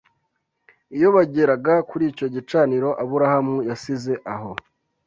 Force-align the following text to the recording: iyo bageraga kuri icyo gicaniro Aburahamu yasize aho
iyo 0.95 1.07
bageraga 1.15 1.73
kuri 1.89 2.03
icyo 2.11 2.27
gicaniro 2.35 2.89
Aburahamu 3.03 3.55
yasize 3.69 4.13
aho 4.33 4.51